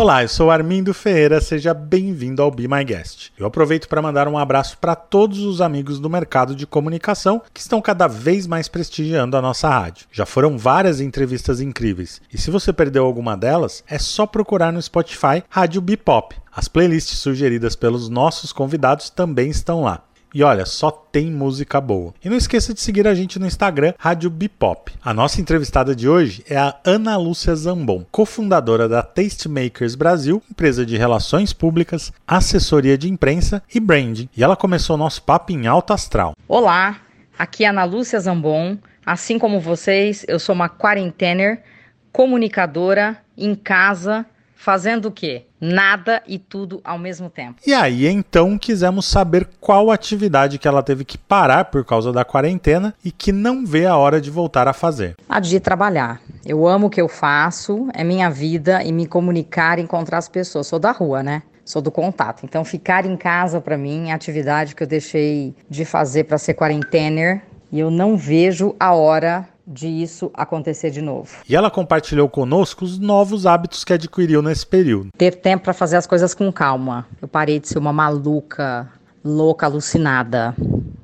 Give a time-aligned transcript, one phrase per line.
[0.00, 3.32] Olá, eu sou Armindo Ferreira, seja bem-vindo ao Be My Guest.
[3.36, 7.60] Eu aproveito para mandar um abraço para todos os amigos do mercado de comunicação que
[7.60, 10.06] estão cada vez mais prestigiando a nossa rádio.
[10.12, 14.80] Já foram várias entrevistas incríveis, e se você perdeu alguma delas, é só procurar no
[14.80, 16.36] Spotify Rádio Bipop.
[16.54, 20.04] As playlists sugeridas pelos nossos convidados também estão lá.
[20.38, 22.14] E olha, só tem música boa.
[22.24, 24.92] E não esqueça de seguir a gente no Instagram, Rádio Bipop.
[25.04, 30.86] A nossa entrevistada de hoje é a Ana Lúcia Zambon, cofundadora da Tastemakers Brasil, empresa
[30.86, 34.28] de relações públicas, assessoria de imprensa e branding.
[34.36, 36.34] E ela começou nosso papo em alto astral.
[36.46, 37.00] Olá,
[37.36, 38.78] aqui é Ana Lúcia Zambon.
[39.04, 41.64] Assim como vocês, eu sou uma quarentener,
[42.12, 44.24] comunicadora em casa
[44.58, 45.44] fazendo o quê?
[45.60, 47.60] Nada e tudo ao mesmo tempo.
[47.64, 52.24] E aí, então, quisemos saber qual atividade que ela teve que parar por causa da
[52.24, 55.14] quarentena e que não vê a hora de voltar a fazer.
[55.28, 56.20] A de trabalhar.
[56.44, 60.66] Eu amo o que eu faço, é minha vida e me comunicar encontrar as pessoas.
[60.66, 61.42] Sou da rua, né?
[61.64, 62.44] Sou do contato.
[62.44, 66.36] Então, ficar em casa para mim é a atividade que eu deixei de fazer para
[66.36, 71.28] ser quarentener e eu não vejo a hora de isso acontecer de novo.
[71.46, 75.10] E ela compartilhou conosco os novos hábitos que adquiriu nesse período.
[75.16, 77.06] Ter tempo para fazer as coisas com calma.
[77.20, 78.88] Eu parei de ser uma maluca,
[79.22, 80.54] louca, alucinada.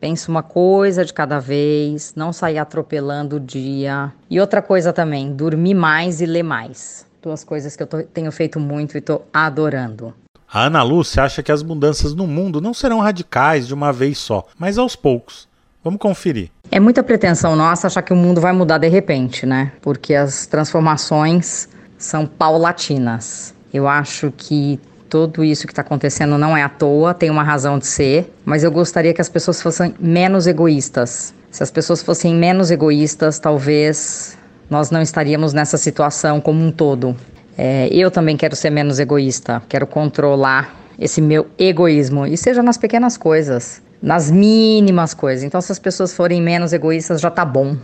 [0.00, 4.12] Penso uma coisa de cada vez, não sair atropelando o dia.
[4.30, 7.06] E outra coisa também, dormir mais e ler mais.
[7.22, 10.14] Duas coisas que eu tô, tenho feito muito e estou adorando.
[10.48, 14.16] A Ana Lúcia acha que as mudanças no mundo não serão radicais de uma vez
[14.18, 15.48] só, mas aos poucos.
[15.86, 16.50] Vamos conferir.
[16.68, 19.70] É muita pretensão nossa achar que o mundo vai mudar de repente, né?
[19.80, 23.54] Porque as transformações são paulatinas.
[23.72, 27.78] Eu acho que tudo isso que está acontecendo não é à toa, tem uma razão
[27.78, 31.32] de ser, mas eu gostaria que as pessoas fossem menos egoístas.
[31.52, 34.36] Se as pessoas fossem menos egoístas, talvez
[34.68, 37.14] nós não estaríamos nessa situação como um todo.
[37.56, 42.76] É, eu também quero ser menos egoísta, quero controlar esse meu egoísmo, e seja nas
[42.76, 45.42] pequenas coisas nas mínimas coisas.
[45.42, 47.76] Então, se as pessoas forem menos egoístas, já tá bom.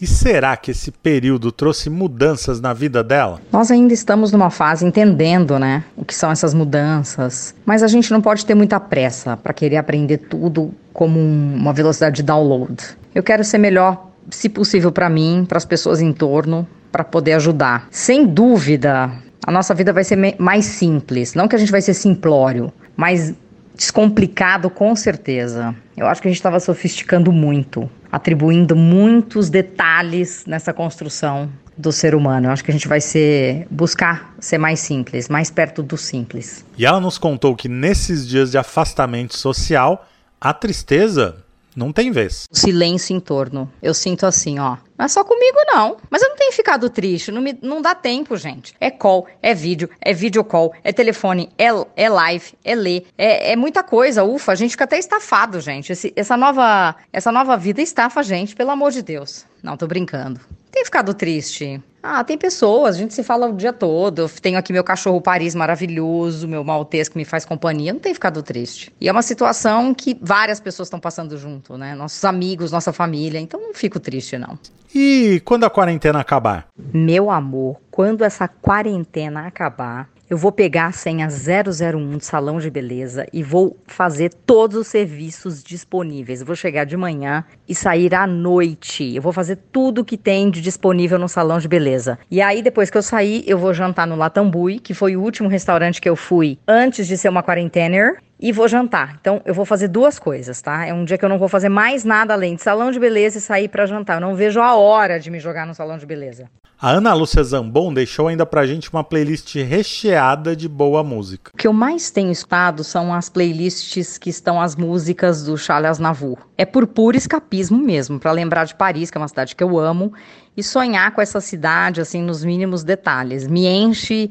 [0.00, 3.38] E será que esse período trouxe mudanças na vida dela?
[3.52, 8.10] Nós ainda estamos numa fase entendendo, né, o que são essas mudanças, mas a gente
[8.10, 12.76] não pode ter muita pressa para querer aprender tudo como um, uma velocidade de download.
[13.14, 17.32] Eu quero ser melhor, se possível, para mim, para as pessoas em torno, para poder
[17.34, 17.88] ajudar.
[17.90, 19.10] Sem dúvida,
[19.44, 21.34] a nossa vida vai ser mais simples.
[21.34, 23.34] Não que a gente vai ser simplório, mas
[23.78, 25.72] descomplicado com certeza.
[25.96, 32.12] Eu acho que a gente estava sofisticando muito, atribuindo muitos detalhes nessa construção do ser
[32.16, 32.48] humano.
[32.48, 36.66] Eu acho que a gente vai ser buscar ser mais simples, mais perto do simples.
[36.76, 40.08] E ela nos contou que nesses dias de afastamento social,
[40.40, 41.36] a tristeza
[41.78, 42.46] não tem vez.
[42.50, 43.70] O silêncio em torno.
[43.80, 44.76] Eu sinto assim, ó.
[44.98, 45.96] Não é só comigo, não.
[46.10, 47.30] Mas eu não tenho ficado triste.
[47.30, 48.74] Não, me, não dá tempo, gente.
[48.80, 53.06] É call, é vídeo, é video call, é telefone, é, é live, é ler.
[53.16, 54.24] É, é muita coisa.
[54.24, 55.92] Ufa, a gente fica até estafado, gente.
[55.92, 59.46] Esse, essa, nova, essa nova vida estafa a gente, pelo amor de Deus.
[59.62, 60.40] Não, tô brincando.
[60.72, 61.80] Tem ficado triste.
[62.10, 64.22] Ah, tem pessoas, a gente se fala o dia todo.
[64.22, 67.92] Eu tenho aqui meu cachorro Paris maravilhoso, meu maltês que me faz companhia.
[67.92, 68.90] Não tem ficado triste.
[68.98, 71.94] E é uma situação que várias pessoas estão passando junto, né?
[71.94, 73.38] Nossos amigos, nossa família.
[73.38, 74.58] Então não fico triste, não.
[74.94, 76.68] E quando a quarentena acabar?
[76.94, 82.70] Meu amor, quando essa quarentena acabar, eu vou pegar a senha 001 de salão de
[82.70, 86.40] beleza e vou fazer todos os serviços disponíveis.
[86.40, 89.14] Eu vou chegar de manhã e sair à noite.
[89.14, 92.18] Eu vou fazer tudo que tem de disponível no salão de beleza.
[92.30, 95.48] E aí, depois que eu sair, eu vou jantar no Latambui, que foi o último
[95.48, 99.16] restaurante que eu fui antes de ser uma quarentener e vou jantar.
[99.20, 100.86] Então, eu vou fazer duas coisas, tá?
[100.86, 103.38] É um dia que eu não vou fazer mais nada além de salão de beleza
[103.38, 104.16] e sair para jantar.
[104.16, 106.48] Eu não vejo a hora de me jogar no salão de beleza.
[106.80, 111.50] A Ana Lúcia Zambon deixou ainda pra gente uma playlist recheada de boa música.
[111.52, 115.90] O que eu mais tenho escutado são as playlists que estão as músicas do Charles
[115.90, 116.38] Aznavour.
[116.56, 119.76] É por puro escapismo mesmo, para lembrar de Paris, que é uma cidade que eu
[119.76, 120.12] amo,
[120.56, 123.48] e sonhar com essa cidade assim nos mínimos detalhes.
[123.48, 124.30] Me enche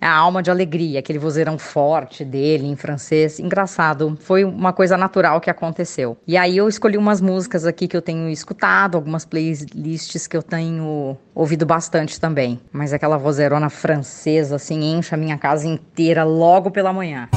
[0.00, 3.38] a alma de alegria, aquele vozeirão forte dele em francês.
[3.38, 6.16] Engraçado, foi uma coisa natural que aconteceu.
[6.26, 10.42] E aí eu escolhi umas músicas aqui que eu tenho escutado, algumas playlists que eu
[10.42, 12.60] tenho ouvido bastante também.
[12.72, 17.28] Mas aquela vozeirona francesa, assim, enche a minha casa inteira logo pela manhã.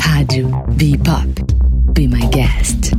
[0.00, 1.28] Rádio Bebop.
[1.94, 2.92] Be my guest.